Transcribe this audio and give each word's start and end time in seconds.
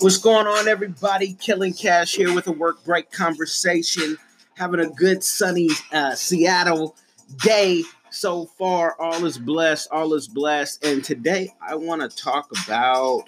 What's 0.00 0.18
going 0.18 0.46
on, 0.46 0.68
everybody? 0.68 1.32
Killing 1.40 1.72
Cash 1.72 2.14
here 2.14 2.32
with 2.32 2.46
a 2.46 2.52
work 2.52 2.84
break 2.84 3.10
conversation. 3.10 4.16
Having 4.54 4.78
a 4.78 4.90
good 4.90 5.24
sunny 5.24 5.70
uh, 5.90 6.14
Seattle 6.14 6.94
day 7.42 7.82
so 8.08 8.46
far. 8.46 8.94
All 9.00 9.24
is 9.24 9.38
blessed. 9.38 9.88
All 9.90 10.14
is 10.14 10.28
blessed. 10.28 10.84
And 10.84 11.02
today 11.02 11.52
I 11.60 11.74
want 11.74 12.08
to 12.08 12.16
talk 12.16 12.48
about 12.64 13.24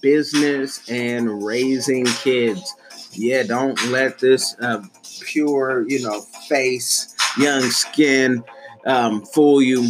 business 0.00 0.88
and 0.88 1.44
raising 1.44 2.04
kids. 2.04 2.72
Yeah, 3.10 3.42
don't 3.42 3.84
let 3.88 4.20
this 4.20 4.54
uh, 4.60 4.84
pure, 5.22 5.88
you 5.88 6.02
know, 6.02 6.20
face, 6.48 7.16
young 7.36 7.62
skin 7.62 8.44
um, 8.84 9.22
fool 9.26 9.60
you. 9.60 9.88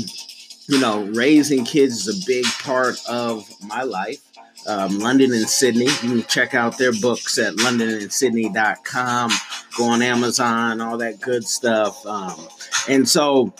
You 0.68 0.80
know, 0.80 1.04
raising 1.08 1.66
kids 1.66 2.08
is 2.08 2.22
a 2.22 2.26
big 2.26 2.46
part 2.62 2.98
of 3.06 3.46
my 3.62 3.82
life 3.82 4.25
um, 4.66 4.98
London 4.98 5.32
and 5.32 5.48
Sydney. 5.48 5.86
You 5.86 5.90
can 5.90 6.22
check 6.24 6.54
out 6.54 6.78
their 6.78 6.92
books 6.92 7.38
at 7.38 7.54
londonandsydney.com. 7.54 9.30
Go 9.76 9.84
on 9.84 10.02
Amazon, 10.02 10.80
all 10.80 10.98
that 10.98 11.20
good 11.20 11.44
stuff. 11.44 12.04
Um, 12.06 12.48
and 12.88 13.08
so 13.08 13.52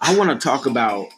I 0.00 0.16
want 0.16 0.30
to 0.30 0.44
talk 0.48 0.66
about 0.66 1.08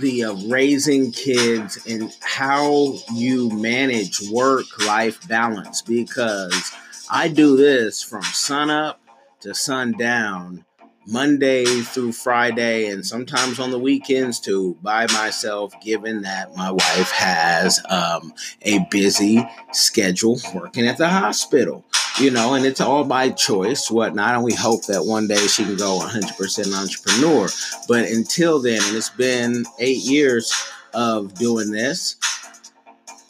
the 0.00 0.24
uh, 0.24 0.34
raising 0.48 1.12
kids 1.12 1.78
and 1.86 2.12
how 2.20 2.94
you 3.14 3.50
manage 3.50 4.20
work 4.30 4.66
life 4.86 5.26
balance 5.28 5.82
because 5.82 6.72
I 7.10 7.28
do 7.28 7.56
this 7.56 8.02
from 8.02 8.22
sun 8.22 8.70
up 8.70 9.00
to 9.40 9.54
sundown 9.54 10.65
Monday 11.06 11.64
through 11.64 12.12
Friday, 12.12 12.86
and 12.90 13.06
sometimes 13.06 13.60
on 13.60 13.70
the 13.70 13.78
weekends 13.78 14.40
too, 14.40 14.76
by 14.82 15.06
myself, 15.12 15.72
given 15.80 16.22
that 16.22 16.56
my 16.56 16.70
wife 16.70 17.10
has 17.12 17.80
um, 17.88 18.32
a 18.62 18.84
busy 18.90 19.46
schedule 19.72 20.38
working 20.52 20.86
at 20.86 20.98
the 20.98 21.08
hospital, 21.08 21.84
you 22.18 22.30
know, 22.30 22.54
and 22.54 22.66
it's 22.66 22.80
all 22.80 23.04
by 23.04 23.30
choice, 23.30 23.88
whatnot. 23.88 24.34
And 24.34 24.42
we 24.42 24.54
hope 24.54 24.86
that 24.86 25.04
one 25.04 25.28
day 25.28 25.46
she 25.46 25.64
can 25.64 25.76
go 25.76 26.00
100% 26.00 26.74
entrepreneur. 26.74 27.48
But 27.86 28.10
until 28.10 28.60
then, 28.60 28.82
and 28.82 28.96
it's 28.96 29.10
been 29.10 29.64
eight 29.78 30.02
years 30.04 30.52
of 30.92 31.34
doing 31.34 31.70
this, 31.70 32.16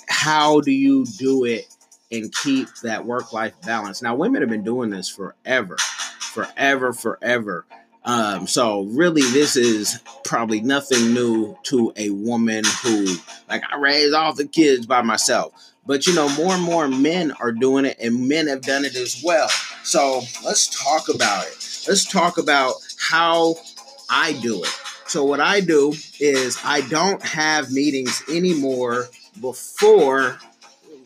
how 0.08 0.60
do 0.60 0.72
you 0.72 1.04
do 1.04 1.44
it 1.44 1.66
and 2.10 2.32
keep 2.42 2.68
that 2.82 3.04
work 3.04 3.34
life 3.34 3.54
balance? 3.66 4.00
Now, 4.00 4.14
women 4.14 4.40
have 4.40 4.50
been 4.50 4.64
doing 4.64 4.88
this 4.88 5.10
forever 5.10 5.76
forever, 6.36 6.92
forever. 6.92 7.64
Um, 8.04 8.46
so 8.46 8.82
really, 8.82 9.22
this 9.22 9.56
is 9.56 10.00
probably 10.22 10.60
nothing 10.60 11.14
new 11.14 11.56
to 11.64 11.92
a 11.96 12.10
woman 12.10 12.62
who, 12.82 13.16
like, 13.48 13.62
I 13.72 13.78
raised 13.78 14.14
all 14.14 14.34
the 14.34 14.46
kids 14.46 14.86
by 14.86 15.02
myself. 15.02 15.52
But 15.86 16.06
you 16.06 16.14
know, 16.14 16.28
more 16.36 16.52
and 16.52 16.62
more 16.62 16.88
men 16.88 17.32
are 17.40 17.52
doing 17.52 17.84
it, 17.84 17.96
and 18.00 18.28
men 18.28 18.48
have 18.48 18.60
done 18.62 18.84
it 18.84 18.96
as 18.96 19.22
well. 19.24 19.48
So 19.82 20.22
let's 20.44 20.66
talk 20.82 21.08
about 21.08 21.46
it. 21.46 21.84
Let's 21.88 22.04
talk 22.04 22.38
about 22.38 22.74
how 22.98 23.54
I 24.10 24.32
do 24.42 24.62
it. 24.62 24.80
So 25.06 25.24
what 25.24 25.40
I 25.40 25.60
do 25.60 25.94
is 26.20 26.58
I 26.64 26.80
don't 26.88 27.22
have 27.22 27.70
meetings 27.70 28.22
anymore 28.28 29.06
before 29.40 30.38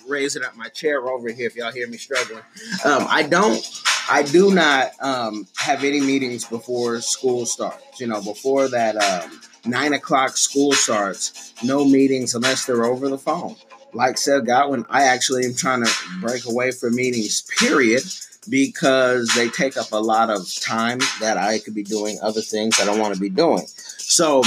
raising 0.09 0.43
up 0.43 0.57
my 0.57 0.69
chair 0.69 1.07
over 1.07 1.31
here. 1.31 1.47
If 1.47 1.57
y'all 1.57 1.73
hear 1.73 1.87
me 1.87 1.99
struggling, 1.99 2.43
um, 2.85 3.07
I 3.09 3.23
don't 3.23 3.63
I 4.11 4.25
do 4.25 4.53
not 4.53 4.91
um, 5.01 5.47
have 5.57 5.85
any 5.85 6.01
meetings 6.01 6.45
before 6.45 7.01
school 7.01 7.47
starts. 7.47 8.01
You 8.01 8.09
know, 8.09 8.21
before 8.21 8.67
that 8.69 8.97
um, 8.97 9.41
nine 9.65 9.93
o'clock 9.93 10.37
school 10.37 10.73
starts, 10.73 11.55
no 11.63 11.85
meetings 11.85 12.35
unless 12.35 12.67
they're 12.67 12.85
over 12.85 13.09
the 13.09 13.19
phone. 13.19 13.55
Like 13.93 14.19
said 14.19 14.47
Godwin, 14.47 14.85
I 14.91 15.05
actually 15.05 15.45
am 15.45 15.55
trying 15.55 15.85
to 15.85 15.91
break 16.21 16.45
away 16.45 16.73
from 16.73 16.97
meetings, 16.97 17.43
period, 17.59 18.03
because 18.49 19.29
they 19.37 19.49
take 19.49 19.77
up 19.77 19.93
a 19.93 19.97
lot 19.97 20.29
of 20.29 20.53
time 20.61 20.99
that 21.21 21.37
I 21.37 21.61
could 21.61 21.75
be 21.75 21.85
doing 21.85 22.19
other 22.21 22.41
things 22.41 22.79
that 22.79 22.89
I 22.89 22.91
don't 22.91 23.01
want 23.01 23.15
to 23.15 23.21
be 23.21 23.31
doing. 23.31 23.67
So, 23.67 24.43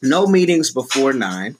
no 0.00 0.28
meetings 0.28 0.70
before 0.72 1.12
nine 1.12 1.56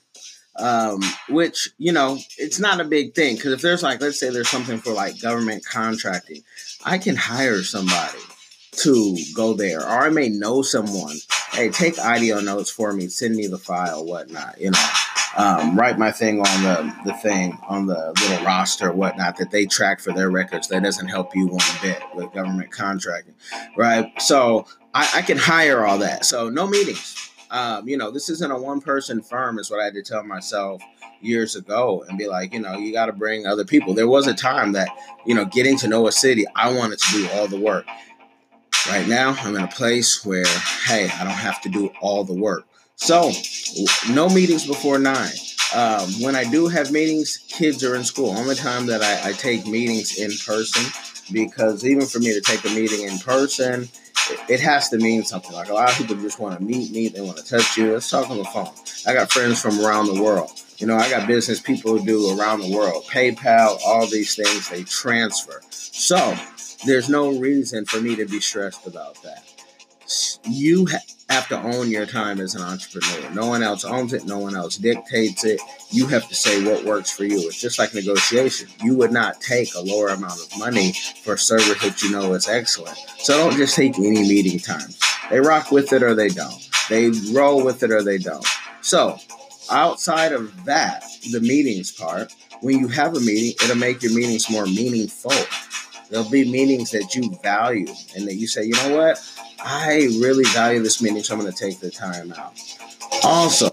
um, 0.59 1.01
which 1.29 1.71
you 1.79 1.93
know 1.93 2.19
it's 2.39 2.59
not 2.59 2.81
a 2.81 2.85
big 2.85 3.15
thing 3.15 3.37
because 3.37 3.53
if 3.53 3.63
there's 3.63 3.83
like 3.83 4.01
let's 4.01 4.19
say 4.19 4.31
there's 4.31 4.49
something 4.49 4.79
for 4.79 4.93
like 4.93 5.21
government 5.21 5.65
contracting 5.65 6.43
i 6.85 6.99
can 6.99 7.17
hire 7.17 7.63
somebody 7.63 8.19
to 8.73 9.17
go 9.35 9.55
there 9.55 9.81
or 9.81 10.05
i 10.05 10.09
may 10.09 10.29
know 10.29 10.63
someone 10.63 11.17
hey 11.53 11.69
take 11.69 11.99
audio 11.99 12.41
notes 12.41 12.71
for 12.71 12.93
me 12.93 13.09
send 13.09 13.35
me 13.37 13.47
the 13.47 13.59
file 13.59 14.05
whatnot 14.05 14.61
you 14.61 14.71
know? 14.71 14.89
Um, 15.39 15.79
write 15.79 15.99
my 15.99 16.13
thing 16.13 16.41
on 16.41 16.63
the, 16.63 16.95
the 17.05 17.13
thing 17.13 17.59
on 17.69 17.85
the 17.85 18.15
little 18.23 18.47
roster 18.47 18.91
whatnot 18.91 19.37
that 19.37 19.51
they 19.51 19.67
track 19.67 20.01
for 20.01 20.11
their 20.15 20.31
records 20.31 20.69
that 20.69 20.83
doesn't 20.83 21.09
help 21.09 21.37
you 21.37 21.47
one 21.47 21.61
bit 21.83 22.03
with 22.15 22.33
government 22.33 22.71
contracting 22.71 23.35
right? 23.77 24.11
So 24.19 24.67
I, 24.95 25.11
I 25.17 25.23
can 25.23 25.37
hire 25.37 25.85
all 25.85 25.99
that. 25.99 26.25
So 26.25 26.49
no 26.49 26.67
meetings 26.67 27.31
um, 27.51 27.89
you 27.89 27.97
know, 27.97 28.11
this 28.11 28.29
isn't 28.29 28.51
a 28.51 28.59
one 28.59 28.81
person 28.81 29.23
firm, 29.23 29.59
is 29.59 29.71
what 29.71 29.81
I 29.81 29.85
had 29.85 29.95
to 29.95 30.03
tell 30.03 30.25
myself 30.25 30.83
years 31.21 31.57
ago 31.57 32.05
and 32.09 32.19
be 32.19 32.29
like, 32.29 32.53
you 32.53 32.61
know, 32.61 32.77
you 32.77 32.93
got 32.93 33.07
to 33.07 33.13
bring 33.13 33.47
other 33.47 33.65
people. 33.65 33.95
There 33.95 34.09
was 34.09 34.27
a 34.27 34.35
time 34.35 34.73
that, 34.73 34.89
you 35.25 35.35
know, 35.35 35.45
getting 35.45 35.77
to 35.79 35.89
know 35.89 36.07
a 36.07 36.13
city, 36.13 36.45
I 36.55 36.73
wanted 36.73 36.99
to 36.99 37.13
do 37.13 37.29
all 37.31 37.49
the 37.49 37.59
work. 37.59 37.87
Right 38.89 39.09
now, 39.09 39.37
I'm 39.41 39.57
in 39.57 39.63
a 39.63 39.69
place 39.69 40.25
where, 40.25 40.47
hey, 40.87 41.11
I 41.11 41.25
don't 41.25 41.33
have 41.33 41.61
to 41.63 41.69
do 41.69 41.91
all 42.01 42.23
the 42.23 42.35
work. 42.35 42.65
So, 42.97 43.33
no 44.11 44.29
meetings 44.29 44.67
before 44.67 44.99
nine. 44.99 45.33
Um, 45.75 46.09
when 46.23 46.37
I 46.37 46.45
do 46.45 46.69
have 46.69 46.93
meetings, 46.93 47.39
kids 47.49 47.83
are 47.85 47.97
in 47.97 48.05
school. 48.05 48.31
Only 48.31 48.55
time 48.55 48.87
that 48.87 49.03
I, 49.03 49.31
I 49.31 49.33
take 49.33 49.67
meetings 49.67 50.19
in 50.19 50.31
person, 50.47 50.85
because 51.33 51.85
even 51.85 52.07
for 52.07 52.21
me 52.21 52.33
to 52.33 52.41
take 52.41 52.65
a 52.65 52.69
meeting 52.69 53.03
in 53.03 53.19
person, 53.19 53.89
it 54.49 54.61
has 54.61 54.89
to 54.91 54.99
mean 54.99 55.25
something. 55.25 55.53
Like 55.53 55.69
a 55.69 55.75
lot 55.75 55.91
of 55.91 55.97
people 55.97 56.17
just 56.17 56.39
want 56.39 56.59
to 56.59 56.65
meet 56.65 56.91
me, 56.93 57.09
they 57.09 57.21
want 57.21 57.39
to 57.39 57.45
touch 57.45 57.77
you. 57.77 57.93
Let's 57.93 58.11
talk 58.11 58.31
on 58.31 58.39
the 58.39 58.45
phone. 58.45 58.71
I 59.07 59.13
got 59.13 59.31
friends 59.31 59.61
from 59.61 59.81
around 59.81 60.07
the 60.07 60.23
world. 60.23 60.51
You 60.79 60.87
know, 60.87 60.97
I 60.97 61.09
got 61.09 61.27
business 61.27 61.61
people 61.61 61.97
who 61.97 62.05
do 62.05 62.39
around 62.39 62.61
the 62.61 62.75
world. 62.75 63.05
PayPal, 63.05 63.79
all 63.85 64.07
these 64.07 64.35
things, 64.35 64.69
they 64.69 64.85
transfer. 64.85 65.61
So 65.71 66.37
there's 66.85 67.09
no 67.09 67.39
reason 67.39 67.87
for 67.87 68.01
me 68.01 68.17
to 68.17 68.27
be 68.27 68.41
stressed 68.41 68.87
about 68.87 69.23
that. 69.23 69.43
You 70.45 70.87
ha- 70.87 70.99
have 71.29 71.49
to 71.49 71.61
own 71.61 71.91
your 71.91 72.07
time 72.07 72.41
as 72.41 72.55
an 72.55 72.63
entrepreneur. 72.63 73.31
No 73.31 73.47
one 73.47 73.63
else 73.63 73.85
owns 73.85 74.13
it, 74.13 74.25
no 74.25 74.39
one 74.39 74.55
else 74.55 74.77
dictates 74.77 75.45
it. 75.45 75.61
You 75.91 76.07
have 76.07 76.29
to 76.29 76.35
say 76.35 76.65
what 76.65 76.85
works 76.85 77.11
for 77.11 77.25
you. 77.25 77.49
It's 77.49 77.61
just 77.61 77.79
like 77.79 77.95
negotiation. 77.95 78.69
You 78.83 78.97
would 78.97 79.13
not 79.13 79.41
take 79.41 79.75
a 79.75 79.81
lower 79.81 80.09
amount 80.09 80.41
of 80.41 80.59
money 80.59 80.93
for 81.25 81.35
a 81.35 81.39
service 81.39 81.83
that 81.83 82.03
you 82.03 82.11
know 82.13 82.35
is 82.35 82.49
excellent. 82.49 82.97
So 83.19 83.37
don't 83.37 83.57
just 83.57 83.75
take 83.75 83.99
any 83.99 84.23
meeting 84.23 84.61
times. 84.61 85.01
They 85.31 85.41
rock 85.41 85.73
with 85.73 85.93
it 85.93 86.03
or 86.03 86.15
they 86.15 86.29
don't. 86.29 86.69
They 86.89 87.11
roll 87.33 87.65
with 87.65 87.83
it 87.83 87.91
or 87.91 88.03
they 88.03 88.19
don't. 88.19 88.47
So 88.81 89.19
outside 89.71 90.33
of 90.33 90.65
that, 90.65 91.03
the 91.33 91.41
meetings 91.41 91.91
part, 91.91 92.33
when 92.61 92.79
you 92.79 92.89
have 92.89 93.17
a 93.17 93.21
meeting, 93.21 93.55
it'll 93.65 93.77
make 93.77 94.03
your 94.03 94.15
meetings 94.15 94.49
more 94.49 94.67
meaningful. 94.67 95.33
There'll 96.11 96.31
be 96.31 96.51
meetings 96.51 96.93
that 96.93 97.15
you 97.15 97.37
value 97.43 97.89
and 98.15 98.27
that 98.29 98.35
you 98.35 98.47
say, 98.47 98.65
you 98.65 98.73
know 98.75 98.97
what? 98.97 99.19
I 99.61 100.09
really 100.21 100.45
value 100.45 100.83
this 100.83 101.03
meeting, 101.03 101.23
so 101.23 101.35
I'm 101.35 101.41
going 101.41 101.53
to 101.53 101.59
take 101.59 101.81
the 101.81 101.91
time 101.91 102.33
out. 102.33 102.55
Also, 103.25 103.71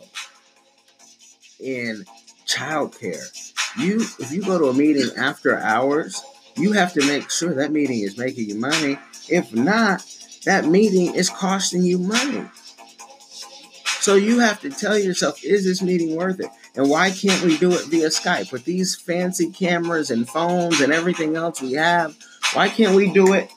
in 1.60 2.06
childcare, 2.48 3.54
you 3.78 4.02
if 4.20 4.32
you 4.32 4.42
go 4.42 4.58
to 4.58 4.66
a 4.66 4.74
meeting 4.74 5.10
after 5.18 5.58
hours, 5.60 6.22
you 6.56 6.72
have 6.74 6.94
to 6.94 7.06
make 7.06 7.30
sure 7.30 7.54
that 7.56 7.72
meeting 7.72 8.02
is 8.02 8.18
making 8.18 8.50
you 8.50 8.56
money. 8.56 8.98
If 9.30 9.54
not, 9.54 10.06
that 10.46 10.66
meeting 10.66 11.16
is 11.16 11.30
costing 11.30 11.84
you 11.84 12.00
money. 12.00 12.46
So 14.00 14.16
you 14.16 14.40
have 14.40 14.60
to 14.62 14.70
tell 14.70 14.98
yourself, 14.98 15.44
is 15.44 15.64
this 15.64 15.82
meeting 15.82 16.16
worth 16.16 16.40
it? 16.40 16.50
And 16.76 16.90
why 16.90 17.12
can't 17.12 17.44
we 17.44 17.58
do 17.58 17.72
it 17.72 17.86
via 17.86 18.08
Skype 18.08 18.52
with 18.52 18.66
these 18.66 18.96
fancy 18.96 19.52
cameras 19.52 20.10
and 20.10 20.28
phones 20.28 20.82
and 20.82 20.92
everything 20.92 21.36
else 21.36 21.62
we 21.62 21.74
have? 21.74 22.18
Why 22.54 22.70
can't 22.70 22.96
we 22.96 23.12
do 23.12 23.34
it? 23.34 23.52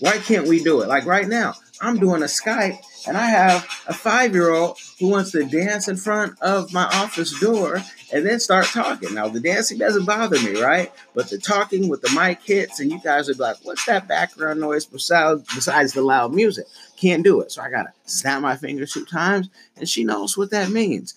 Why 0.00 0.18
can't 0.18 0.48
we 0.48 0.62
do 0.62 0.80
it? 0.80 0.88
Like 0.88 1.04
right 1.04 1.28
now, 1.28 1.54
I'm 1.80 1.98
doing 1.98 2.22
a 2.22 2.26
Skype 2.26 2.78
and 3.06 3.16
I 3.16 3.26
have 3.26 3.64
a 3.86 3.92
five 3.92 4.32
year 4.32 4.52
old 4.52 4.78
who 4.98 5.08
wants 5.08 5.32
to 5.32 5.44
dance 5.44 5.88
in 5.88 5.96
front 5.96 6.40
of 6.40 6.72
my 6.72 6.84
office 6.84 7.38
door 7.38 7.82
and 8.12 8.24
then 8.24 8.40
start 8.40 8.66
talking. 8.66 9.14
Now, 9.14 9.28
the 9.28 9.40
dancing 9.40 9.78
doesn't 9.78 10.04
bother 10.04 10.40
me, 10.40 10.60
right? 10.60 10.92
But 11.14 11.28
the 11.30 11.38
talking 11.38 11.88
with 11.88 12.00
the 12.00 12.10
mic 12.10 12.42
hits, 12.42 12.80
and 12.80 12.90
you 12.90 13.00
guys 13.02 13.28
are 13.28 13.34
like, 13.34 13.56
what's 13.62 13.84
that 13.86 14.08
background 14.08 14.60
noise 14.60 14.86
besides, 14.86 15.92
the 15.92 16.02
loud 16.02 16.32
music? 16.32 16.66
Can't 16.96 17.24
do 17.24 17.40
it. 17.40 17.50
So 17.50 17.62
I 17.62 17.70
got 17.70 17.82
to 17.82 17.92
snap 18.04 18.40
my 18.40 18.56
fingers 18.56 18.92
two 18.92 19.04
times, 19.04 19.48
and 19.76 19.88
she 19.88 20.04
knows 20.04 20.38
what 20.38 20.50
that 20.50 20.70
means. 20.70 21.14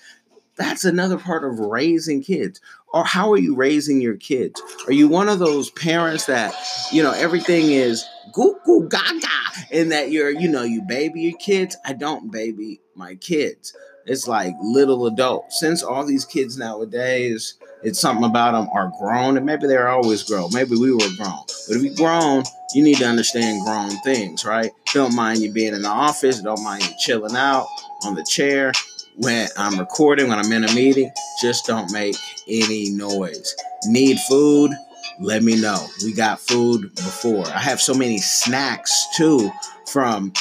That's 0.57 0.85
another 0.85 1.17
part 1.17 1.43
of 1.43 1.59
raising 1.59 2.23
kids. 2.23 2.61
Or 2.93 3.03
how 3.03 3.31
are 3.31 3.37
you 3.37 3.55
raising 3.55 4.01
your 4.01 4.15
kids? 4.15 4.61
Are 4.87 4.93
you 4.93 5.07
one 5.07 5.29
of 5.29 5.39
those 5.39 5.69
parents 5.71 6.25
that, 6.25 6.53
you 6.91 7.03
know, 7.03 7.11
everything 7.11 7.71
is 7.71 8.05
goo 8.33 8.57
goo 8.65 8.87
gaga 8.89 9.27
and 9.71 9.91
that 9.91 10.11
you're, 10.11 10.29
you 10.29 10.47
know, 10.47 10.63
you 10.63 10.81
baby 10.81 11.21
your 11.21 11.37
kids? 11.37 11.77
I 11.85 11.93
don't 11.93 12.31
baby 12.31 12.81
my 12.95 13.15
kids. 13.15 13.75
It's 14.05 14.27
like 14.27 14.55
little 14.61 15.05
adults. 15.05 15.59
Since 15.59 15.83
all 15.83 16.05
these 16.05 16.25
kids 16.25 16.57
nowadays 16.57 17.55
it's 17.83 17.99
something 17.99 18.25
about 18.25 18.53
them 18.53 18.69
are 18.73 18.91
grown, 18.99 19.37
and 19.37 19.45
maybe 19.45 19.67
they're 19.67 19.87
always 19.87 20.23
grown. 20.23 20.49
Maybe 20.51 20.75
we 20.75 20.91
were 20.91 21.15
grown, 21.17 21.43
but 21.67 21.75
if 21.75 21.83
you're 21.83 21.93
grown, 21.93 22.43
you 22.73 22.83
need 22.83 22.97
to 22.97 23.05
understand 23.05 23.63
grown 23.65 23.91
things, 24.01 24.43
right? 24.45 24.71
Don't 24.93 25.15
mind 25.15 25.41
you 25.41 25.51
being 25.51 25.73
in 25.73 25.83
the 25.83 25.89
office. 25.89 26.41
Don't 26.41 26.63
mind 26.63 26.83
you 26.83 26.93
chilling 26.99 27.35
out 27.35 27.67
on 28.03 28.15
the 28.15 28.23
chair 28.23 28.71
when 29.17 29.47
I'm 29.57 29.79
recording, 29.79 30.29
when 30.29 30.39
I'm 30.39 30.51
in 30.51 30.63
a 30.63 30.73
meeting. 30.73 31.11
Just 31.41 31.65
don't 31.65 31.91
make 31.91 32.15
any 32.47 32.89
noise. 32.91 33.55
Need 33.85 34.19
food? 34.19 34.71
Let 35.19 35.43
me 35.43 35.59
know. 35.59 35.85
We 36.03 36.13
got 36.13 36.39
food 36.39 36.93
before. 36.95 37.45
I 37.47 37.59
have 37.59 37.81
so 37.81 37.93
many 37.93 38.19
snacks 38.19 39.07
too 39.15 39.51
from 39.87 40.31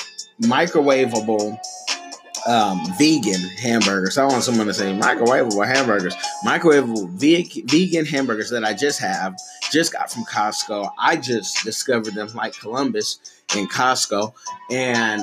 microwavable 0.42 1.58
um, 2.46 2.80
vegan 2.98 3.40
hamburgers. 3.40 4.18
I 4.18 4.24
want 4.26 4.44
someone 4.44 4.66
to 4.66 4.74
say 4.74 4.92
microwavable 4.92 5.66
hamburgers. 5.66 6.14
Microwavable 6.44 7.08
ve- 7.10 7.64
vegan 7.66 8.04
hamburgers 8.04 8.50
that 8.50 8.64
I 8.64 8.74
just 8.74 9.00
have, 9.00 9.36
just 9.72 9.92
got 9.92 10.12
from 10.12 10.24
Costco. 10.24 10.90
I 10.98 11.16
just 11.16 11.64
discovered 11.64 12.14
them 12.14 12.28
like 12.34 12.54
Columbus 12.58 13.18
in 13.54 13.68
Costco, 13.68 14.32
and 14.70 15.22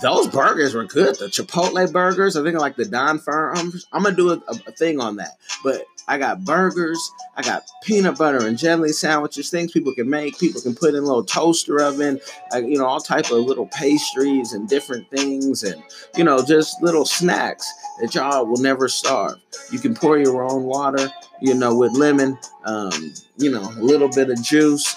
those 0.00 0.28
burgers 0.28 0.74
were 0.74 0.84
good. 0.84 1.16
The 1.16 1.26
Chipotle 1.26 1.90
burgers, 1.92 2.36
I 2.36 2.42
think 2.42 2.58
like 2.58 2.76
the 2.76 2.84
Don 2.84 3.18
Fern. 3.18 3.56
I'm, 3.92 4.02
gonna 4.02 4.14
do 4.14 4.30
a, 4.30 4.42
a 4.48 4.72
thing 4.72 5.00
on 5.00 5.16
that, 5.16 5.38
but 5.62 5.84
I 6.08 6.18
got 6.18 6.44
burgers. 6.44 7.10
I 7.36 7.42
got 7.42 7.64
peanut 7.82 8.18
butter 8.18 8.46
and 8.46 8.58
jelly 8.58 8.90
sandwiches, 8.90 9.50
things 9.50 9.72
people 9.72 9.94
can 9.94 10.08
make. 10.10 10.38
People 10.38 10.60
can 10.60 10.74
put 10.74 10.90
in 10.90 11.02
a 11.02 11.06
little 11.06 11.24
toaster 11.24 11.80
oven, 11.80 12.20
uh, 12.54 12.58
you 12.58 12.78
know, 12.78 12.86
all 12.86 13.00
type 13.00 13.30
of 13.30 13.38
little 13.38 13.66
pastries 13.68 14.52
and 14.52 14.68
different 14.68 15.08
things, 15.10 15.62
and 15.62 15.82
you 16.16 16.24
know, 16.24 16.44
just 16.44 16.82
little 16.82 17.04
snacks 17.04 17.70
that 18.00 18.14
y'all 18.14 18.46
will 18.46 18.60
never 18.60 18.88
starve. 18.88 19.36
You 19.70 19.78
can 19.78 19.94
pour 19.94 20.18
your 20.18 20.42
own 20.42 20.64
water, 20.64 21.10
you 21.40 21.54
know, 21.54 21.74
with 21.74 21.92
lemon, 21.92 22.38
um, 22.64 23.14
you 23.36 23.50
know, 23.50 23.62
a 23.62 23.82
little 23.82 24.08
bit 24.08 24.30
of 24.30 24.42
juice, 24.42 24.96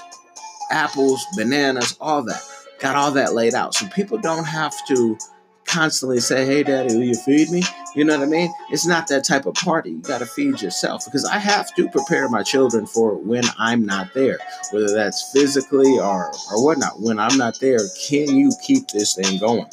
apples, 0.72 1.24
bananas, 1.36 1.98
all 2.00 2.24
that. 2.24 2.42
Got 2.86 2.98
all 2.98 3.12
that 3.14 3.34
laid 3.34 3.56
out, 3.56 3.74
so 3.74 3.88
people 3.88 4.20
don't 4.20 4.46
have 4.46 4.72
to 4.90 5.18
constantly 5.66 6.20
say, 6.20 6.46
"Hey, 6.46 6.62
Daddy, 6.62 6.94
will 6.94 7.04
you 7.04 7.16
feed 7.16 7.50
me?" 7.50 7.64
You 7.96 8.04
know 8.04 8.16
what 8.16 8.22
I 8.22 8.30
mean? 8.30 8.54
It's 8.70 8.86
not 8.86 9.08
that 9.08 9.24
type 9.24 9.48
of 9.48 9.56
party. 9.56 9.90
You 9.90 10.02
got 10.04 10.20
to 10.20 10.28
feed 10.28 10.62
yourself 10.62 11.04
because 11.04 11.26
I 11.26 11.40
have 11.40 11.74
to 11.78 11.90
prepare 11.90 12.30
my 12.30 12.44
children 12.44 12.86
for 12.86 13.16
when 13.16 13.44
I'm 13.58 13.88
not 13.88 14.14
there, 14.14 14.38
whether 14.70 14.94
that's 14.94 15.32
physically 15.34 15.98
or 15.98 16.32
or 16.52 16.64
whatnot. 16.64 17.02
When 17.02 17.18
I'm 17.18 17.36
not 17.38 17.60
there, 17.60 17.80
can 18.08 18.36
you 18.36 18.52
keep 18.62 18.90
this 18.90 19.16
thing 19.16 19.40
going? 19.40 19.66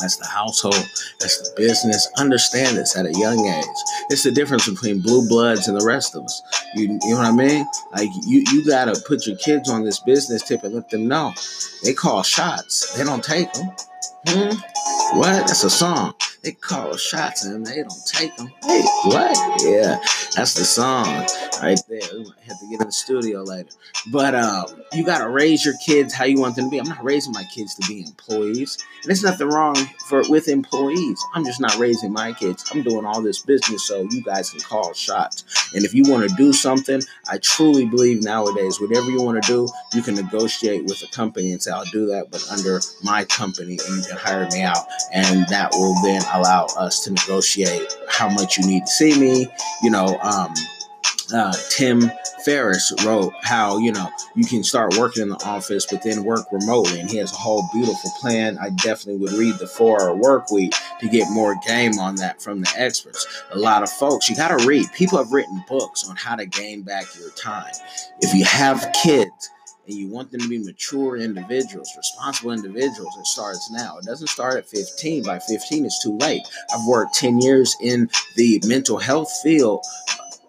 That's 0.00 0.16
the 0.16 0.26
household. 0.26 0.74
That's 1.20 1.38
the 1.38 1.54
business. 1.56 2.08
Understand 2.16 2.76
this 2.76 2.96
at 2.96 3.06
a 3.06 3.12
young 3.12 3.46
age. 3.46 3.64
It's 4.10 4.22
the 4.22 4.32
difference 4.32 4.68
between 4.68 5.00
blue 5.00 5.28
bloods 5.28 5.68
and 5.68 5.78
the 5.78 5.84
rest 5.84 6.14
of 6.16 6.24
us. 6.24 6.42
You, 6.74 6.98
you 7.02 7.14
know 7.14 7.16
what 7.16 7.26
I 7.26 7.32
mean? 7.32 7.66
Like 7.92 8.08
you, 8.26 8.44
you 8.52 8.66
gotta 8.66 9.00
put 9.06 9.26
your 9.26 9.36
kids 9.36 9.68
on 9.68 9.84
this 9.84 10.00
business 10.00 10.42
tip 10.42 10.64
and 10.64 10.74
let 10.74 10.90
them 10.90 11.08
know. 11.08 11.32
They 11.84 11.92
call 11.94 12.22
shots. 12.22 12.96
They 12.96 13.04
don't 13.04 13.24
take 13.24 13.52
them. 13.52 13.70
Hmm? 14.26 15.18
What? 15.18 15.46
That's 15.46 15.64
a 15.64 15.70
song. 15.70 16.14
They 16.42 16.52
call 16.52 16.96
shots 16.96 17.44
and 17.44 17.66
they 17.66 17.82
don't 17.82 18.06
take 18.06 18.34
them. 18.36 18.50
Hey, 18.64 18.82
what? 19.04 19.62
Yeah, 19.62 19.98
that's 20.34 20.54
the 20.54 20.64
song 20.64 21.26
right 21.62 21.78
there. 21.86 22.00
We 22.14 22.24
might 22.24 22.38
have 22.48 22.58
to 22.60 22.66
get 22.70 22.80
in 22.80 22.86
the 22.86 22.92
studio 22.92 23.42
later. 23.42 23.68
But 24.10 24.34
um, 24.34 24.64
you 24.94 25.04
gotta 25.04 25.28
raise 25.28 25.66
your 25.66 25.74
kids 25.84 26.14
how 26.14 26.24
you 26.24 26.40
want 26.40 26.56
them 26.56 26.64
to 26.66 26.70
be. 26.70 26.78
I'm 26.78 26.88
not 26.88 27.04
raising 27.04 27.32
my 27.32 27.44
kids 27.54 27.74
to 27.74 27.86
be 27.86 28.00
employees, 28.00 28.78
and 29.02 29.10
there's 29.10 29.22
nothing 29.22 29.48
wrong 29.48 29.76
for 30.08 30.22
with 30.30 30.48
employees. 30.48 31.22
I'm 31.34 31.44
just 31.44 31.60
not 31.60 31.76
raising 31.76 32.10
my 32.12 32.32
kids. 32.32 32.64
I'm 32.72 32.82
doing 32.82 33.04
all 33.04 33.20
this 33.20 33.40
business 33.42 33.86
so 33.86 34.08
you 34.10 34.22
guys 34.22 34.48
can 34.50 34.60
call 34.60 34.94
shots. 34.94 35.44
And 35.74 35.84
if 35.84 35.92
you 35.92 36.04
want 36.06 36.28
to 36.28 36.34
do 36.36 36.54
something, 36.54 37.02
I 37.28 37.36
truly 37.38 37.84
believe 37.84 38.22
nowadays, 38.22 38.80
whatever 38.80 39.10
you 39.10 39.22
want 39.22 39.42
to 39.42 39.46
do, 39.46 39.68
you 39.92 40.02
can 40.02 40.14
negotiate 40.14 40.84
with 40.84 41.02
a 41.02 41.14
company 41.14 41.52
and 41.52 41.62
say, 41.62 41.70
"I'll 41.70 41.84
do 41.84 42.06
that," 42.06 42.30
but 42.30 42.46
under 42.50 42.80
my 43.02 43.24
company, 43.26 43.78
and 43.86 43.96
you 43.98 44.02
can 44.08 44.16
hire 44.16 44.48
me 44.50 44.62
out, 44.62 44.86
and 45.12 45.46
that 45.48 45.72
will 45.72 45.94
then 46.02 46.22
allow 46.32 46.66
us 46.76 47.04
to 47.04 47.10
negotiate 47.10 47.92
how 48.08 48.28
much 48.28 48.58
you 48.58 48.66
need 48.66 48.82
to 48.86 48.92
see 48.92 49.18
me. 49.18 49.48
You 49.82 49.90
know, 49.90 50.18
um, 50.22 50.54
uh, 51.32 51.54
Tim 51.70 52.10
Ferriss 52.44 52.92
wrote 53.04 53.32
how 53.42 53.78
you 53.78 53.92
know 53.92 54.10
you 54.34 54.44
can 54.44 54.62
start 54.62 54.96
working 54.98 55.22
in 55.22 55.28
the 55.28 55.44
office 55.44 55.86
but 55.86 56.02
then 56.02 56.24
work 56.24 56.46
remotely, 56.50 57.00
and 57.00 57.10
he 57.10 57.18
has 57.18 57.32
a 57.32 57.36
whole 57.36 57.68
beautiful 57.72 58.10
plan. 58.20 58.58
I 58.58 58.70
definitely 58.70 59.16
would 59.16 59.32
read 59.32 59.58
the 59.58 59.66
four-hour 59.66 60.16
work 60.16 60.50
week 60.50 60.74
to 61.00 61.08
get 61.08 61.30
more 61.30 61.54
game 61.66 61.98
on 61.98 62.16
that 62.16 62.40
from 62.42 62.60
the 62.60 62.72
experts. 62.76 63.26
A 63.52 63.58
lot 63.58 63.82
of 63.82 63.90
folks, 63.90 64.28
you 64.28 64.36
got 64.36 64.56
to 64.56 64.66
read. 64.66 64.92
People 64.92 65.18
have 65.18 65.32
written 65.32 65.64
books 65.68 66.08
on 66.08 66.16
how 66.16 66.36
to 66.36 66.46
gain 66.46 66.82
back 66.82 67.04
your 67.18 67.30
time. 67.30 67.72
If 68.20 68.34
you 68.34 68.44
have 68.44 68.92
kids 69.02 69.50
and 69.86 69.96
you 69.96 70.08
want 70.08 70.30
them 70.30 70.40
to 70.40 70.48
be 70.48 70.58
mature 70.58 71.16
individuals, 71.16 71.92
responsible 71.96 72.52
individuals, 72.52 73.16
it 73.18 73.26
starts 73.26 73.70
now. 73.70 73.98
It 73.98 74.04
doesn't 74.04 74.28
start 74.28 74.56
at 74.56 74.68
15. 74.68 75.24
By 75.24 75.38
15, 75.38 75.84
it's 75.84 76.02
too 76.02 76.16
late. 76.18 76.42
I've 76.72 76.86
worked 76.86 77.14
10 77.14 77.40
years 77.40 77.76
in 77.80 78.08
the 78.36 78.60
mental 78.66 78.98
health 78.98 79.30
field 79.42 79.84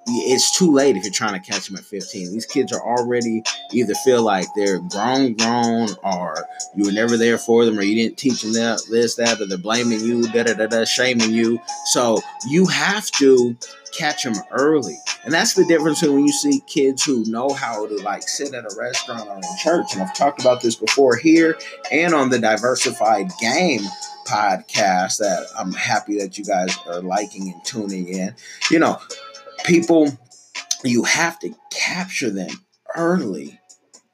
it's 0.07 0.57
too 0.57 0.71
late 0.71 0.97
if 0.97 1.03
you're 1.03 1.13
trying 1.13 1.39
to 1.39 1.51
catch 1.51 1.67
them 1.67 1.77
at 1.77 1.83
15. 1.83 2.31
These 2.31 2.45
kids 2.45 2.71
are 2.73 2.81
already 2.81 3.43
either 3.71 3.93
feel 3.95 4.23
like 4.23 4.47
they're 4.55 4.79
grown, 4.79 5.33
grown, 5.33 5.89
or 6.03 6.35
you 6.75 6.85
were 6.85 6.91
never 6.91 7.17
there 7.17 7.37
for 7.37 7.65
them, 7.65 7.77
or 7.77 7.83
you 7.83 7.95
didn't 7.95 8.17
teach 8.17 8.41
them 8.41 8.53
that, 8.53 8.81
this, 8.89 9.15
that, 9.15 9.39
or 9.39 9.45
they're 9.45 9.57
blaming 9.57 9.99
you, 9.99 10.23
da 10.31 10.43
da 10.43 10.53
da 10.53 10.67
da, 10.67 10.85
shaming 10.85 11.31
you. 11.31 11.59
So 11.85 12.19
you 12.49 12.65
have 12.65 13.09
to 13.11 13.55
catch 13.91 14.23
them 14.23 14.35
early. 14.51 14.97
And 15.23 15.33
that's 15.33 15.53
the 15.53 15.65
difference 15.65 16.01
when 16.01 16.25
you 16.25 16.31
see 16.31 16.61
kids 16.61 17.03
who 17.03 17.23
know 17.25 17.49
how 17.49 17.85
to 17.85 17.95
like 17.97 18.23
sit 18.23 18.53
at 18.53 18.63
a 18.63 18.75
restaurant 18.77 19.27
or 19.27 19.35
in 19.35 19.43
church. 19.61 19.93
And 19.93 20.01
I've 20.01 20.15
talked 20.15 20.41
about 20.41 20.61
this 20.61 20.75
before 20.75 21.15
here 21.15 21.57
and 21.91 22.13
on 22.13 22.29
the 22.29 22.39
Diversified 22.39 23.31
Game 23.39 23.81
podcast 24.27 25.17
that 25.17 25.47
I'm 25.57 25.73
happy 25.73 26.17
that 26.19 26.37
you 26.37 26.45
guys 26.45 26.75
are 26.87 27.01
liking 27.01 27.51
and 27.51 27.63
tuning 27.65 28.07
in. 28.07 28.33
You 28.69 28.79
know, 28.79 28.99
people, 29.63 30.17
you 30.83 31.03
have 31.03 31.39
to 31.39 31.53
capture 31.71 32.29
them 32.29 32.49
early. 32.95 33.59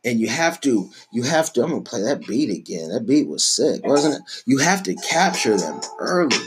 And 0.06 0.20
you 0.22 0.30
have 0.30 0.62
to, 0.62 0.90
you 1.12 1.24
have 1.24 1.52
to, 1.54 1.64
I'm 1.64 1.70
gonna 1.72 1.82
play 1.82 2.02
that 2.04 2.26
beat 2.26 2.50
again. 2.50 2.90
That 2.90 3.06
beat 3.06 3.28
was 3.28 3.44
sick, 3.44 3.86
wasn't 3.86 4.16
it? 4.16 4.22
You 4.46 4.60
have 4.60 4.84
to 4.84 4.96
capture 4.96 5.58
them 5.58 5.82
early. 6.00 6.38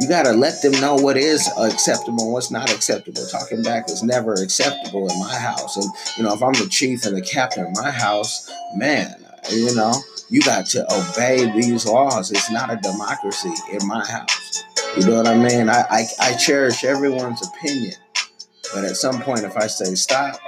You 0.00 0.08
gotta 0.08 0.32
let 0.32 0.62
them 0.62 0.72
know 0.80 0.94
what 0.94 1.16
is 1.16 1.50
acceptable 1.58 2.24
and 2.24 2.32
what's 2.32 2.50
not 2.50 2.72
acceptable. 2.72 3.26
Talking 3.26 3.62
back 3.62 3.90
is 3.90 4.02
never 4.02 4.32
acceptable 4.34 5.08
in 5.10 5.18
my 5.18 5.34
house. 5.34 5.76
And 5.76 5.86
you 6.16 6.22
know, 6.22 6.34
if 6.34 6.42
I'm 6.42 6.52
the 6.52 6.68
chief 6.70 7.04
and 7.04 7.16
the 7.16 7.22
captain 7.22 7.66
of 7.66 7.72
my 7.74 7.90
house, 7.90 8.50
man, 8.74 9.14
you 9.50 9.74
know, 9.74 9.92
you 10.28 10.40
got 10.42 10.66
to 10.66 10.84
obey 10.92 11.50
these 11.52 11.86
laws. 11.86 12.30
It's 12.30 12.50
not 12.50 12.72
a 12.72 12.76
democracy 12.76 13.52
in 13.72 13.86
my 13.86 14.04
house. 14.06 14.64
You 14.96 15.06
know 15.06 15.16
what 15.16 15.28
I 15.28 15.36
mean? 15.36 15.68
I, 15.68 15.84
I, 15.90 16.04
I 16.20 16.36
cherish 16.36 16.82
everyone's 16.82 17.46
opinion. 17.46 17.92
But 18.74 18.84
at 18.84 18.96
some 18.96 19.20
point, 19.20 19.44
if 19.44 19.56
I 19.56 19.66
say 19.66 19.94
stop, 19.94 20.40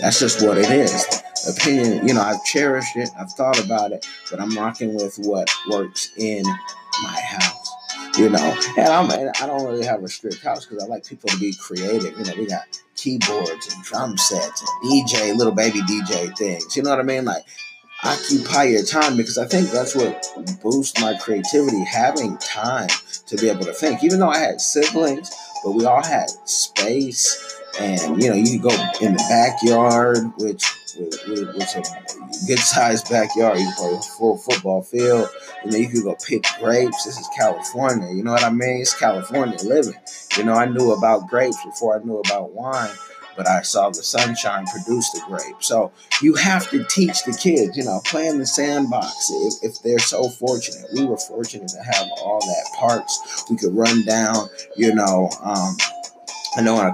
that's 0.00 0.20
just 0.20 0.46
what 0.46 0.58
it 0.58 0.70
is. 0.70 1.22
Opinion, 1.48 2.06
you 2.06 2.12
know, 2.12 2.20
I've 2.20 2.44
cherished 2.44 2.96
it, 2.96 3.08
I've 3.18 3.32
thought 3.32 3.58
about 3.64 3.92
it, 3.92 4.06
but 4.30 4.40
I'm 4.40 4.54
rocking 4.56 4.94
with 4.94 5.16
what 5.16 5.50
works 5.70 6.12
in 6.18 6.42
my 7.02 7.20
house. 7.20 7.70
You 8.18 8.28
know, 8.28 8.56
and 8.76 8.88
I'm 8.88 9.10
and 9.10 9.30
I 9.40 9.46
don't 9.46 9.64
really 9.64 9.86
have 9.86 10.02
a 10.02 10.08
strict 10.08 10.42
house 10.42 10.66
because 10.66 10.82
I 10.82 10.86
like 10.86 11.06
people 11.06 11.30
to 11.30 11.38
be 11.38 11.54
creative. 11.58 12.18
You 12.18 12.24
know, 12.24 12.32
we 12.36 12.46
got 12.46 12.64
keyboards 12.96 13.74
and 13.74 13.82
drum 13.84 14.18
sets 14.18 14.62
and 14.62 14.90
DJ, 14.90 15.34
little 15.34 15.54
baby 15.54 15.80
DJ 15.82 16.36
things. 16.36 16.76
You 16.76 16.82
know 16.82 16.90
what 16.90 16.98
I 16.98 17.04
mean? 17.04 17.24
Like 17.24 17.44
occupy 18.04 18.64
your 18.64 18.84
time 18.84 19.16
because 19.16 19.38
I 19.38 19.46
think 19.46 19.70
that's 19.70 19.94
what 19.94 20.26
boosts 20.62 21.00
my 21.00 21.16
creativity, 21.18 21.84
having 21.84 22.36
time 22.38 22.88
to 23.26 23.36
be 23.36 23.48
able 23.48 23.64
to 23.64 23.72
think. 23.72 24.02
Even 24.02 24.20
though 24.20 24.30
I 24.30 24.38
had 24.38 24.60
siblings, 24.60 25.30
but 25.64 25.72
we 25.72 25.84
all 25.84 26.04
had 26.04 26.30
space. 26.44 27.58
And 27.78 28.22
you 28.22 28.30
know, 28.30 28.36
you 28.36 28.60
go 28.60 28.70
in 29.00 29.12
the 29.14 29.24
backyard, 29.28 30.18
which 30.38 30.64
was 30.98 31.76
a 31.76 32.46
good 32.46 32.58
sized 32.58 33.08
backyard. 33.08 33.58
You 33.58 33.70
play 33.76 33.94
a 33.94 34.00
full 34.00 34.36
football 34.38 34.82
field. 34.82 35.28
You 35.64 35.70
know, 35.70 35.76
you 35.76 35.88
could 35.88 36.02
go 36.02 36.16
pick 36.26 36.44
grapes. 36.58 37.04
This 37.04 37.18
is 37.18 37.28
California. 37.38 38.12
You 38.12 38.24
know 38.24 38.32
what 38.32 38.42
I 38.42 38.50
mean? 38.50 38.80
It's 38.80 38.98
California 38.98 39.56
living. 39.62 39.94
You 40.36 40.44
know, 40.44 40.54
I 40.54 40.66
knew 40.66 40.92
about 40.92 41.28
grapes 41.28 41.62
before 41.64 41.98
I 41.98 42.04
knew 42.04 42.18
about 42.18 42.52
wine 42.52 42.90
but 43.40 43.48
I 43.48 43.62
saw 43.62 43.88
the 43.88 44.02
sunshine 44.02 44.66
produce 44.66 45.08
the 45.12 45.22
grape. 45.26 45.56
So 45.60 45.92
you 46.20 46.34
have 46.34 46.68
to 46.72 46.84
teach 46.90 47.24
the 47.24 47.32
kids, 47.32 47.74
you 47.74 47.84
know, 47.84 48.02
play 48.04 48.26
in 48.26 48.36
the 48.36 48.44
sandbox 48.44 49.30
if, 49.30 49.54
if 49.70 49.82
they're 49.82 49.98
so 49.98 50.28
fortunate. 50.28 50.84
We 50.92 51.06
were 51.06 51.16
fortunate 51.16 51.68
to 51.68 51.82
have 51.82 52.06
all 52.22 52.40
that 52.40 52.78
parks. 52.78 53.46
We 53.48 53.56
could 53.56 53.74
run 53.74 54.04
down, 54.04 54.50
you 54.76 54.94
know. 54.94 55.30
Um, 55.42 55.74
I 56.54 56.60
know 56.60 56.76
I, 56.76 56.88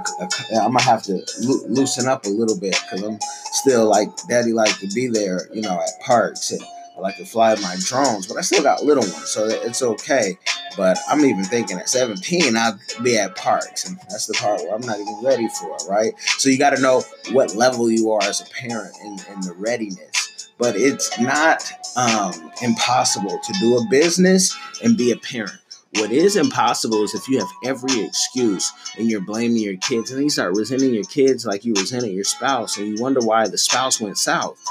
am 0.53 0.71
gonna 0.71 0.83
have 0.83 1.03
to 1.05 1.15
lo- 1.41 1.67
loosen 1.67 2.07
up 2.07 2.27
a 2.27 2.29
little 2.29 2.61
bit 2.61 2.79
because 2.81 3.03
I'm 3.03 3.19
still 3.51 3.87
like 3.89 4.11
daddy 4.29 4.53
like 4.53 4.79
to 4.79 4.87
be 4.95 5.09
there, 5.09 5.49
you 5.53 5.63
know, 5.63 5.73
at 5.73 6.01
parks 6.07 6.53
and 6.53 6.63
I 6.97 7.01
like 7.01 7.17
to 7.19 7.27
fly 7.27 7.55
my 7.57 7.77
drones, 7.79 8.27
but 8.27 8.39
I 8.39 8.41
still 8.41 8.63
got 8.63 8.83
little 8.83 9.03
ones, 9.03 9.29
so 9.29 9.47
it's 9.47 9.83
okay. 9.83 10.39
But 10.77 10.99
I'm 11.09 11.25
even 11.25 11.45
thinking 11.45 11.79
at 11.79 11.89
17, 11.89 12.57
I'd 12.57 12.79
be 13.03 13.19
at 13.19 13.37
parks, 13.37 13.87
and 13.87 13.99
that's 14.09 14.27
the 14.27 14.35
part 14.35 14.61
where 14.61 14.75
I'm 14.75 14.81
not 14.81 14.99
even 14.99 15.21
ready 15.23 15.49
for, 15.49 15.77
right? 15.89 16.13
So 16.39 16.49
you 16.49 16.59
got 16.59 16.75
to 16.75 16.81
know 16.81 17.03
what 17.33 17.55
level 17.55 17.91
you 17.91 18.11
are 18.13 18.23
as 18.23 18.41
a 18.41 18.51
parent 18.51 18.95
and 19.03 19.43
the 19.43 19.53
readiness. 19.55 20.51
But 20.59 20.75
it's 20.77 21.21
not 21.21 21.71
um, 21.97 22.51
impossible 22.63 23.39
to 23.39 23.53
do 23.61 23.77
a 23.77 23.87
business 23.91 24.57
and 24.83 24.97
be 24.97 25.13
a 25.13 25.17
parent. 25.17 25.61
What 25.97 26.13
is 26.13 26.37
impossible 26.37 27.05
is 27.05 27.15
if 27.15 27.29
you 27.29 27.39
have 27.39 27.49
every 27.65 28.05
excuse 28.05 28.73
and 28.99 29.11
you're 29.11 29.21
blaming 29.21 29.63
your 29.63 29.77
kids 29.77 30.11
and 30.11 30.23
you 30.23 30.31
start 30.31 30.55
resenting 30.57 30.95
your 30.95 31.05
kids 31.05 31.47
like 31.47 31.65
you 31.65 31.75
resented 31.75 32.13
your 32.13 32.25
spouse 32.25 32.77
and 32.79 32.89
you 32.89 33.03
wonder 33.03 33.21
why 33.21 33.49
the 33.49 33.59
spouse 33.59 34.01
went 34.01 34.19
south. 34.19 34.63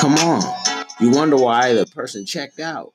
Come 0.00 0.14
on. 0.14 0.79
You 1.00 1.10
wonder 1.10 1.36
why 1.36 1.74
the 1.74 1.86
person 1.86 2.26
checked 2.26 2.60
out. 2.60 2.92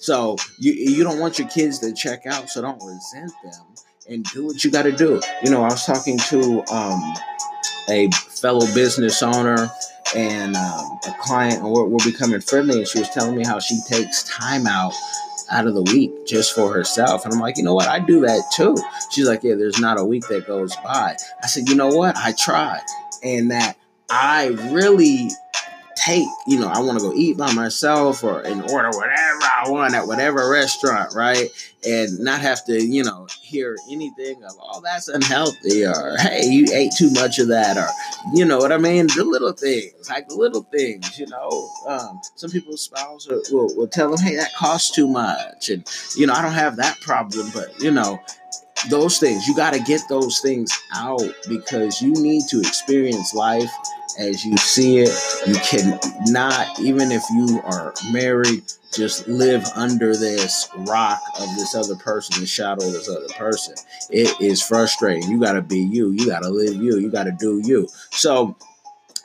So 0.00 0.36
you 0.58 0.72
you 0.72 1.02
don't 1.02 1.18
want 1.18 1.38
your 1.38 1.48
kids 1.48 1.78
to 1.80 1.92
check 1.94 2.26
out, 2.26 2.50
so 2.50 2.60
don't 2.60 2.82
resent 2.82 3.32
them 3.42 3.64
and 4.08 4.24
do 4.24 4.46
what 4.46 4.62
you 4.62 4.70
got 4.70 4.82
to 4.82 4.92
do. 4.92 5.20
You 5.42 5.50
know, 5.50 5.62
I 5.62 5.68
was 5.68 5.84
talking 5.84 6.18
to 6.18 6.62
um, 6.72 7.14
a 7.88 8.10
fellow 8.10 8.66
business 8.74 9.22
owner 9.22 9.70
and 10.14 10.56
um, 10.56 10.98
a 11.08 11.14
client, 11.20 11.62
and 11.62 11.70
we're, 11.72 11.84
we're 11.84 12.04
becoming 12.04 12.40
friendly, 12.40 12.78
and 12.78 12.88
she 12.88 12.98
was 12.98 13.08
telling 13.10 13.36
me 13.36 13.44
how 13.44 13.58
she 13.58 13.80
takes 13.88 14.24
time 14.24 14.66
out 14.66 14.92
out 15.50 15.66
of 15.66 15.74
the 15.74 15.82
week 15.82 16.26
just 16.26 16.54
for 16.54 16.72
herself. 16.72 17.24
And 17.24 17.34
I'm 17.34 17.40
like, 17.40 17.56
you 17.56 17.62
know 17.62 17.74
what? 17.74 17.88
I 17.88 17.98
do 17.98 18.20
that 18.20 18.42
too. 18.54 18.76
She's 19.10 19.26
like, 19.26 19.42
yeah, 19.42 19.54
there's 19.54 19.78
not 19.78 19.98
a 19.98 20.04
week 20.04 20.26
that 20.28 20.46
goes 20.46 20.74
by. 20.76 21.16
I 21.42 21.46
said, 21.46 21.68
you 21.68 21.74
know 21.74 21.88
what? 21.88 22.16
I 22.16 22.32
try. 22.32 22.80
And 23.22 23.50
that 23.50 23.76
I 24.10 24.48
really 24.70 25.30
take, 26.04 26.28
you 26.46 26.58
know, 26.58 26.68
I 26.68 26.80
want 26.80 26.98
to 26.98 27.04
go 27.04 27.14
eat 27.14 27.36
by 27.36 27.52
myself 27.52 28.24
or 28.24 28.40
and 28.40 28.62
order 28.70 28.90
whatever 28.90 29.42
I 29.42 29.64
want 29.68 29.94
at 29.94 30.06
whatever 30.06 30.50
restaurant, 30.50 31.14
right? 31.14 31.48
And 31.86 32.18
not 32.20 32.40
have 32.40 32.64
to, 32.66 32.82
you 32.82 33.04
know, 33.04 33.26
hear 33.40 33.76
anything 33.90 34.42
of, 34.44 34.52
oh, 34.60 34.80
that's 34.82 35.08
unhealthy 35.08 35.84
or 35.84 36.16
hey, 36.18 36.44
you 36.44 36.66
ate 36.72 36.92
too 36.96 37.10
much 37.10 37.38
of 37.38 37.48
that 37.48 37.76
or, 37.76 37.88
you 38.34 38.44
know 38.44 38.58
what 38.58 38.72
I 38.72 38.78
mean? 38.78 39.06
The 39.08 39.24
little 39.24 39.52
things, 39.52 40.10
like 40.10 40.28
the 40.28 40.36
little 40.36 40.62
things, 40.62 41.18
you 41.18 41.26
know. 41.26 41.70
Um, 41.86 42.20
some 42.36 42.50
people's 42.50 42.82
spouse 42.82 43.26
will, 43.28 43.74
will 43.76 43.88
tell 43.88 44.10
them, 44.10 44.24
hey, 44.24 44.36
that 44.36 44.54
costs 44.54 44.94
too 44.94 45.08
much. 45.08 45.70
And, 45.70 45.88
you 46.16 46.26
know, 46.26 46.34
I 46.34 46.42
don't 46.42 46.52
have 46.52 46.76
that 46.76 47.00
problem, 47.00 47.50
but, 47.54 47.80
you 47.80 47.90
know, 47.90 48.20
those 48.90 49.18
things, 49.18 49.46
you 49.46 49.56
got 49.56 49.72
to 49.72 49.80
get 49.80 50.02
those 50.08 50.40
things 50.40 50.70
out 50.94 51.22
because 51.48 52.02
you 52.02 52.12
need 52.12 52.42
to 52.50 52.60
experience 52.60 53.32
life 53.32 53.70
as 54.18 54.44
you 54.44 54.56
see 54.56 54.98
it. 54.98 55.10
You 55.46 55.54
cannot, 55.56 56.78
even 56.80 57.12
if 57.12 57.22
you 57.30 57.60
are 57.64 57.94
married, 58.12 58.64
just 58.92 59.26
live 59.26 59.64
under 59.74 60.16
this 60.16 60.68
rock 60.78 61.20
of 61.40 61.48
this 61.56 61.74
other 61.74 61.96
person, 61.96 62.40
the 62.40 62.46
shadow 62.46 62.86
of 62.86 62.92
this 62.92 63.08
other 63.08 63.28
person. 63.36 63.74
It 64.10 64.40
is 64.40 64.62
frustrating. 64.62 65.30
You 65.30 65.40
got 65.40 65.54
to 65.54 65.62
be 65.62 65.80
you. 65.80 66.12
You 66.12 66.26
got 66.26 66.42
to 66.42 66.50
live 66.50 66.76
you. 66.76 66.98
You 66.98 67.10
got 67.10 67.24
to 67.24 67.32
do 67.32 67.60
you. 67.64 67.88
So, 68.10 68.56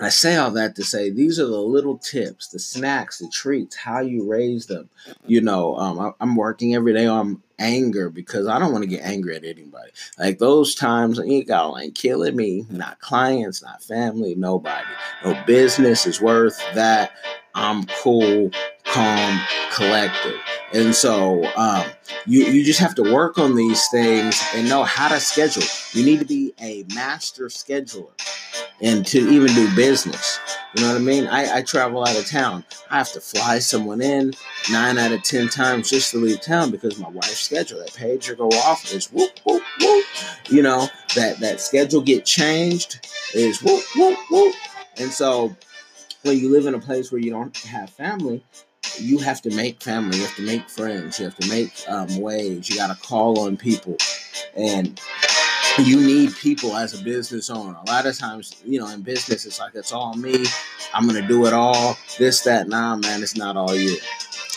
I 0.01 0.09
say 0.09 0.37
all 0.37 0.51
that 0.51 0.75
to 0.77 0.83
say 0.83 1.09
these 1.09 1.39
are 1.39 1.45
the 1.45 1.59
little 1.59 1.97
tips, 1.97 2.47
the 2.47 2.59
snacks, 2.59 3.19
the 3.19 3.27
treats, 3.27 3.75
how 3.75 3.99
you 3.99 4.29
raise 4.29 4.65
them. 4.67 4.89
You 5.27 5.41
know, 5.41 5.75
um, 5.75 5.99
I, 5.99 6.11
I'm 6.21 6.37
working 6.37 6.73
every 6.73 6.93
day 6.93 7.05
on 7.05 7.43
anger 7.59 8.09
because 8.09 8.47
I 8.47 8.57
don't 8.57 8.71
want 8.71 8.83
to 8.83 8.89
get 8.89 9.03
angry 9.03 9.35
at 9.35 9.43
anybody. 9.43 9.91
Like 10.17 10.39
those 10.39 10.73
times, 10.73 11.19
got 11.47 11.67
like 11.73 11.93
killing 11.93 12.35
me, 12.35 12.65
not 12.69 12.99
clients, 12.99 13.61
not 13.61 13.83
family, 13.83 14.35
nobody. 14.35 14.87
No 15.23 15.39
business 15.45 16.07
is 16.07 16.21
worth 16.21 16.59
that. 16.73 17.11
I'm 17.55 17.85
cool, 18.01 18.51
calm, 18.85 19.39
collected. 19.73 20.39
And 20.73 20.93
so 20.93 21.43
um, 21.55 21.85
you, 22.25 22.45
you 22.45 22.63
just 22.63 22.79
have 22.79 22.95
to 22.95 23.13
work 23.13 23.37
on 23.37 23.55
these 23.55 23.87
things 23.89 24.41
and 24.53 24.69
know 24.69 24.83
how 24.83 25.07
to 25.07 25.19
schedule. 25.19 25.63
You 25.93 26.05
need 26.05 26.19
to 26.19 26.25
be 26.25 26.53
a 26.61 26.85
master 26.93 27.45
scheduler 27.45 28.11
and 28.81 29.05
to 29.07 29.19
even 29.29 29.53
do 29.53 29.75
business. 29.75 30.39
You 30.75 30.83
know 30.83 30.89
what 30.89 30.97
I 30.97 31.03
mean? 31.03 31.27
I, 31.27 31.57
I 31.57 31.61
travel 31.63 32.03
out 32.03 32.17
of 32.17 32.27
town. 32.27 32.63
I 32.91 32.97
have 32.99 33.11
to 33.13 33.19
fly 33.19 33.57
someone 33.59 34.01
in 34.01 34.33
nine 34.71 34.99
out 34.99 35.11
of 35.11 35.23
ten 35.23 35.49
times 35.49 35.89
just 35.89 36.11
to 36.11 36.17
leave 36.17 36.41
town 36.41 36.69
because 36.69 36.99
my 36.99 37.09
wife's 37.09 37.39
schedule. 37.39 37.79
That 37.79 37.89
pager 37.89 38.37
go 38.37 38.49
off 38.49 38.93
is 38.93 39.11
whoop 39.11 39.31
whoop 39.43 39.63
whoop. 39.81 40.05
You 40.49 40.61
know 40.61 40.87
that 41.15 41.39
that 41.39 41.59
schedule 41.59 42.01
get 42.01 42.23
changed 42.23 43.07
is 43.33 43.63
whoop 43.63 43.83
whoop 43.95 44.17
whoop. 44.29 44.55
And 44.97 45.11
so 45.11 45.55
when 46.21 46.37
you 46.37 46.51
live 46.51 46.67
in 46.67 46.75
a 46.75 46.79
place 46.79 47.11
where 47.11 47.21
you 47.21 47.31
don't 47.31 47.57
have 47.57 47.89
family, 47.89 48.43
you 49.01 49.17
have 49.19 49.41
to 49.43 49.55
make 49.55 49.81
family. 49.81 50.17
You 50.17 50.23
have 50.23 50.35
to 50.35 50.45
make 50.45 50.69
friends. 50.69 51.19
You 51.19 51.25
have 51.25 51.35
to 51.37 51.49
make 51.49 51.71
um, 51.87 52.19
waves. 52.19 52.69
You 52.69 52.75
got 52.75 52.95
to 52.95 53.07
call 53.07 53.39
on 53.39 53.57
people, 53.57 53.97
and 54.55 54.99
you 55.77 55.99
need 56.01 56.35
people 56.35 56.75
as 56.75 56.99
a 56.99 57.03
business 57.03 57.49
owner. 57.49 57.77
A 57.85 57.89
lot 57.89 58.05
of 58.05 58.17
times, 58.17 58.55
you 58.65 58.79
know, 58.79 58.87
in 58.87 59.01
business, 59.01 59.45
it's 59.45 59.59
like 59.59 59.75
it's 59.75 59.91
all 59.91 60.15
me. 60.15 60.45
I'm 60.93 61.07
gonna 61.07 61.27
do 61.27 61.45
it 61.45 61.53
all. 61.53 61.97
This, 62.17 62.41
that, 62.41 62.67
nah, 62.67 62.95
man, 62.95 63.21
it's 63.21 63.35
not 63.35 63.55
all 63.55 63.75
you. 63.75 63.97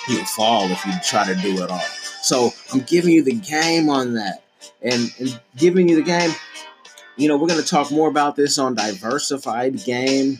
You'll 0.09 0.25
fall 0.25 0.65
if 0.71 0.85
you 0.85 0.93
try 1.05 1.27
to 1.27 1.35
do 1.41 1.63
it 1.63 1.71
all. 1.71 1.85
So 2.23 2.51
I'm 2.73 2.81
giving 2.81 3.13
you 3.13 3.23
the 3.23 3.35
game 3.35 3.89
on 3.89 4.15
that, 4.15 4.43
and, 4.81 5.13
and 5.19 5.41
giving 5.57 5.89
you 5.89 5.97
the 5.97 6.03
game. 6.03 6.31
You 7.17 7.29
know, 7.29 7.37
we're 7.37 7.49
gonna 7.49 7.63
talk 7.63 7.91
more 7.91 8.09
about 8.09 8.37
this 8.37 8.59
on 8.59 8.75
Diversified 8.75 9.85
Game. 9.85 10.39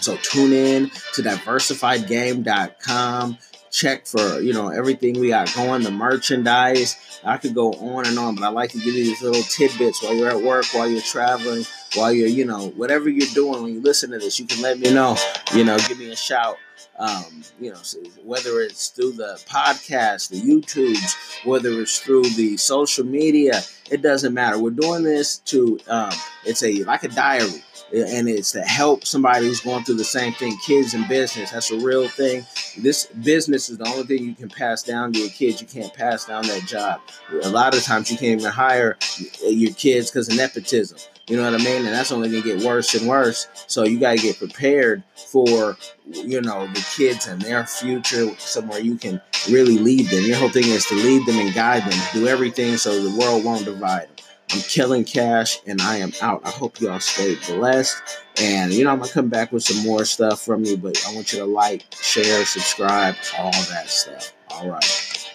So 0.00 0.16
tune 0.16 0.52
in 0.52 0.90
to 1.14 1.22
diversifiedgame.com 1.22 3.38
check 3.76 4.06
for 4.06 4.40
you 4.40 4.52
know 4.52 4.68
everything 4.68 5.20
we 5.20 5.28
got 5.28 5.54
going, 5.54 5.82
the 5.82 5.90
merchandise. 5.90 6.96
I 7.24 7.36
could 7.36 7.54
go 7.54 7.72
on 7.72 8.06
and 8.06 8.18
on, 8.18 8.36
but 8.36 8.44
I 8.44 8.48
like 8.48 8.70
to 8.70 8.78
give 8.78 8.94
you 8.94 9.04
these 9.04 9.22
little 9.22 9.42
tidbits 9.42 10.02
while 10.02 10.14
you're 10.14 10.30
at 10.30 10.42
work, 10.42 10.66
while 10.72 10.88
you're 10.88 11.00
traveling, 11.00 11.64
while 11.94 12.12
you're 12.12 12.28
you 12.28 12.44
know 12.44 12.68
whatever 12.70 13.08
you're 13.08 13.32
doing. 13.34 13.62
When 13.62 13.74
you 13.74 13.80
listen 13.80 14.10
to 14.10 14.18
this, 14.18 14.38
you 14.38 14.46
can 14.46 14.62
let 14.62 14.78
me 14.78 14.92
know. 14.92 15.16
You 15.54 15.64
know, 15.64 15.78
give 15.88 15.98
me 15.98 16.10
a 16.10 16.16
shout. 16.16 16.56
Um, 16.98 17.42
you 17.60 17.72
know, 17.72 17.80
whether 18.24 18.60
it's 18.60 18.88
through 18.88 19.12
the 19.12 19.40
podcast, 19.46 20.30
the 20.30 20.40
YouTubes, 20.40 21.44
whether 21.44 21.70
it's 21.80 21.98
through 21.98 22.24
the 22.30 22.56
social 22.56 23.04
media, 23.04 23.60
it 23.90 24.00
doesn't 24.00 24.32
matter. 24.32 24.58
We're 24.58 24.70
doing 24.70 25.02
this 25.02 25.38
to, 25.40 25.78
um, 25.88 26.12
it's 26.46 26.62
a 26.62 26.84
like 26.84 27.04
a 27.04 27.08
diary 27.08 27.62
and 27.92 28.28
it's 28.28 28.52
to 28.52 28.62
help 28.62 29.06
somebody 29.06 29.46
who's 29.46 29.60
going 29.60 29.84
through 29.84 29.94
the 29.96 30.04
same 30.04 30.32
thing 30.34 30.56
kids 30.58 30.94
in 30.94 31.06
business 31.06 31.52
that's 31.52 31.70
a 31.70 31.78
real 31.78 32.08
thing 32.08 32.44
this 32.78 33.06
business 33.06 33.70
is 33.70 33.78
the 33.78 33.86
only 33.88 34.02
thing 34.04 34.24
you 34.24 34.34
can 34.34 34.48
pass 34.48 34.82
down 34.82 35.12
to 35.12 35.20
your 35.20 35.30
kids 35.30 35.60
you 35.60 35.66
can't 35.68 35.94
pass 35.94 36.24
down 36.24 36.42
that 36.46 36.62
job 36.66 37.00
a 37.44 37.48
lot 37.48 37.76
of 37.76 37.82
times 37.82 38.10
you 38.10 38.18
can't 38.18 38.40
even 38.40 38.50
hire 38.50 38.98
your 39.42 39.72
kids 39.74 40.10
because 40.10 40.28
of 40.28 40.36
nepotism 40.36 40.98
you 41.28 41.36
know 41.36 41.50
what 41.50 41.60
i 41.60 41.64
mean 41.64 41.84
and 41.84 41.94
that's 41.94 42.12
only 42.12 42.30
to 42.30 42.42
get 42.42 42.62
worse 42.64 42.94
and 42.94 43.08
worse 43.08 43.48
so 43.66 43.84
you 43.84 43.98
got 43.98 44.16
to 44.16 44.22
get 44.22 44.38
prepared 44.38 45.02
for 45.14 45.76
you 46.10 46.40
know 46.40 46.66
the 46.68 46.86
kids 46.96 47.26
and 47.26 47.42
their 47.42 47.66
future 47.66 48.28
somewhere 48.38 48.78
you 48.78 48.96
can 48.96 49.20
really 49.50 49.78
lead 49.78 50.06
them 50.06 50.24
your 50.24 50.36
whole 50.36 50.48
thing 50.48 50.64
is 50.64 50.86
to 50.86 50.94
lead 50.94 51.24
them 51.26 51.36
and 51.38 51.54
guide 51.54 51.82
them 51.82 51.98
do 52.12 52.26
everything 52.26 52.76
so 52.76 53.02
the 53.02 53.18
world 53.18 53.44
won't 53.44 53.64
divide 53.64 54.08
them 54.08 54.16
I'm 54.52 54.60
killing 54.60 55.04
cash 55.04 55.58
and 55.66 55.80
I 55.80 55.96
am 55.96 56.12
out. 56.22 56.42
I 56.44 56.50
hope 56.50 56.80
y'all 56.80 57.00
stay 57.00 57.34
blessed. 57.48 58.00
And 58.40 58.72
you 58.72 58.84
know, 58.84 58.90
I'm 58.90 59.00
gonna 59.00 59.10
come 59.10 59.28
back 59.28 59.50
with 59.50 59.64
some 59.64 59.84
more 59.84 60.04
stuff 60.04 60.42
from 60.42 60.64
you, 60.64 60.76
but 60.76 61.02
I 61.06 61.14
want 61.14 61.32
you 61.32 61.40
to 61.40 61.44
like, 61.44 61.84
share, 62.00 62.44
subscribe, 62.44 63.16
all 63.38 63.50
that 63.50 63.88
stuff. 63.88 64.32
All 64.50 64.68
right. 64.68 65.25